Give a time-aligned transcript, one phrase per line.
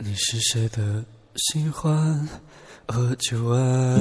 [0.00, 1.04] 你是谁的
[1.34, 2.28] 新欢
[2.86, 3.98] 和旧爱？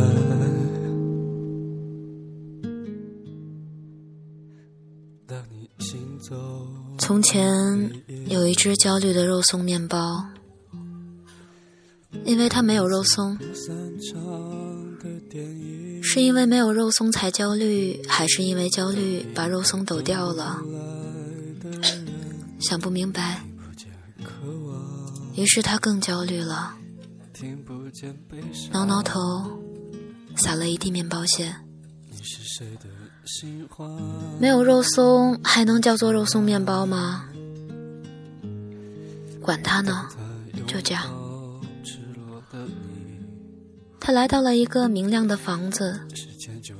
[6.99, 7.91] 从前
[8.27, 10.23] 有一只焦虑的肉松面包，
[12.25, 13.35] 因为它没有肉松，
[16.03, 20.61] 是因为没有肉松才焦虑，还是因为焦虑把肉松抖掉了？
[22.59, 23.41] 想不明白，
[25.37, 26.75] 于是他更焦虑了，
[28.71, 29.19] 挠挠头，
[30.35, 31.53] 撒了一地面包屑。
[34.39, 37.29] 没有肉松，还能叫做肉松面包吗？
[39.39, 40.07] 管他呢，
[40.65, 41.05] 就这样。
[43.99, 46.01] 他来到了一个明亮的房子，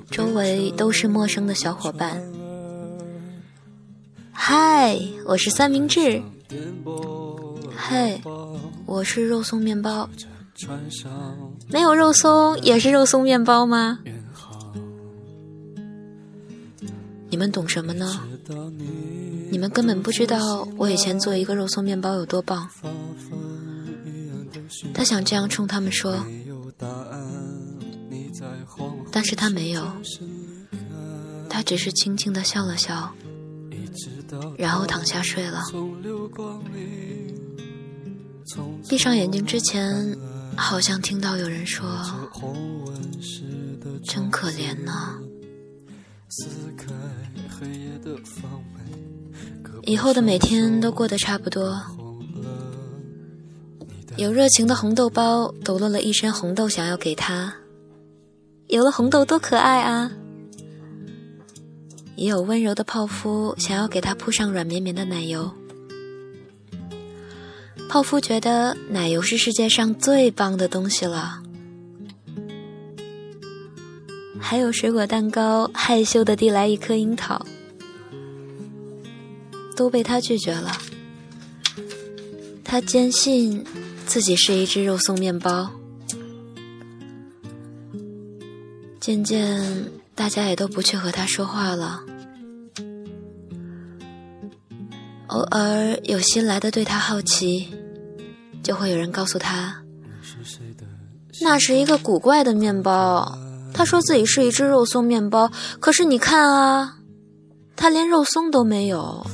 [0.09, 2.19] 周围都是陌生的小伙伴。
[4.31, 6.19] 嗨，我是三明治。
[7.77, 8.19] 嘿，
[8.85, 10.09] 我是肉松面包。
[11.69, 13.99] 没有肉松也是肉松面包吗？
[17.29, 18.19] 你们懂什么呢？
[19.51, 22.67] 你们根本不知道我以前做一个肉松面包有多棒。
[24.93, 26.17] 他想这样冲他们说，
[29.11, 29.87] 但是他没有，
[31.47, 33.13] 他只是轻轻的笑了笑，
[34.57, 35.61] 然后躺下睡了。
[38.87, 40.17] 闭上眼睛之前，
[40.55, 41.85] 好像听到有人说
[44.03, 45.19] ：“真可怜呢。”
[49.83, 51.81] 以后的每天都过得差不多。
[54.17, 57.53] 有热情的红豆包抖落了一身红豆，想要给他。
[58.67, 60.11] 有了红豆多可爱啊！
[62.15, 65.51] 也有温柔的泡芙想要给他铺上软绵绵的奶油。
[67.97, 71.41] 泡芙觉得奶油是世界上最棒的东西了。
[74.39, 77.43] 还有水果蛋糕，害羞的递来一颗樱桃，
[79.75, 80.77] 都被他拒绝了。
[82.63, 83.65] 他坚信
[84.05, 85.67] 自己是一只肉松面包。
[88.99, 92.03] 渐渐，大家也都不去和他说话了。
[95.29, 97.67] 偶尔有新来的对他好奇，
[98.63, 99.81] 就会有人告诉他，
[101.41, 103.37] 那是一个古怪的面包。
[103.73, 106.97] 他说自己是一只肉松面包，可是你看啊，
[107.75, 109.25] 他连肉松都没有，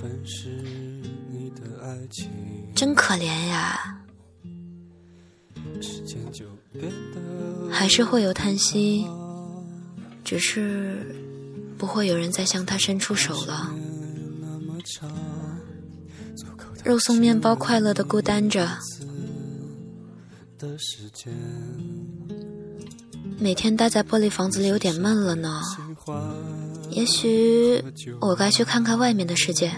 [2.76, 4.00] 真可怜呀。
[7.72, 9.08] 还是会有叹息，
[10.24, 11.16] 只是
[11.78, 13.74] 不会有人再向他伸出手了。
[16.84, 18.68] 肉松面包快乐的孤单着。
[23.40, 25.62] 每天待在玻璃房子里有点闷了呢，
[26.90, 27.84] 也许
[28.22, 29.72] 我该去看看外面的世界。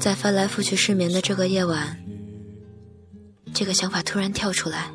[0.00, 1.98] 在翻来覆去失眠的这个夜晚，
[3.52, 4.90] 这个想法突然跳出来。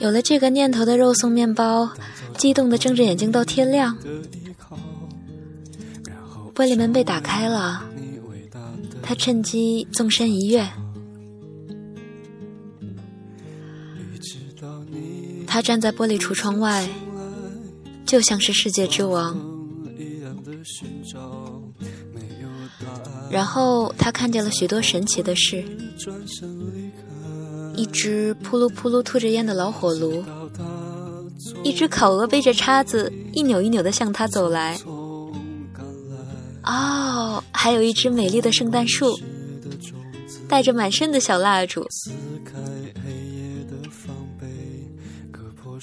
[0.00, 1.90] 有了这个念头的肉松面包，
[2.36, 3.96] 激动的睁着眼睛到天亮。
[6.54, 7.84] 玻璃门被打开了，
[9.08, 10.68] 他趁机纵身一跃。
[15.46, 16.88] 他站在玻璃橱窗外，
[18.04, 19.40] 就像是世界之王。
[23.30, 25.64] 然后他看见了许多神奇的事：
[27.76, 30.24] 一只扑噜扑噜吐着烟的老火炉，
[31.62, 34.76] 一只烤鹅背着叉子一扭一扭的向他走来。
[36.64, 37.15] 哦，
[37.66, 39.18] 还有一只美丽的圣诞树，
[40.48, 41.84] 带着满身的小蜡烛。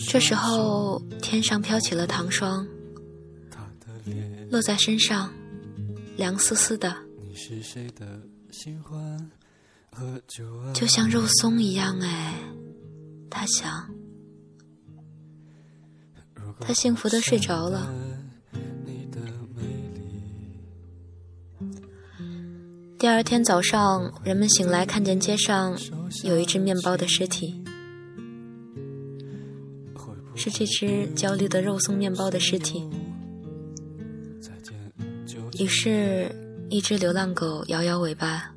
[0.07, 2.65] 这时候，天上飘起了糖霜，
[4.49, 5.29] 落在身上，
[6.15, 6.95] 凉丝丝的，
[10.73, 11.99] 就像肉松一样。
[11.99, 12.35] 哎，
[13.29, 13.93] 他想，
[16.61, 17.93] 他幸福的睡着了。
[23.03, 25.77] 第二天早上，人们醒来，看见街上
[26.23, 27.61] 有一只面包的尸体。
[30.35, 32.89] 是这只焦虑的肉松面包的尸体。
[35.59, 36.33] 于是，
[36.69, 38.55] 一只流浪狗摇摇尾巴，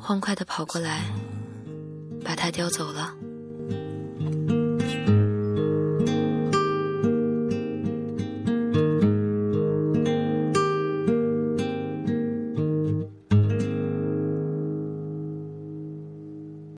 [0.00, 1.04] 欢快的跑过来，
[2.24, 3.14] 把它叼走了。